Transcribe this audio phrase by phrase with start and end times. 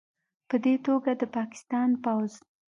[0.49, 2.31] پدې توګه، د پاکستان پوځ